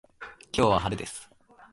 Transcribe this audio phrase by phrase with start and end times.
[0.51, 1.29] 今日は晴れです。